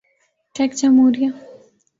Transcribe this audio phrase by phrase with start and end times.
[0.55, 1.29] check جمہوریہ